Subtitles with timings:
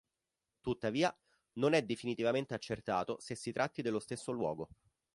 [0.61, 1.15] Tuttavia,
[1.59, 4.69] non è definitivamente accertato se si tratti dello stesso luogo.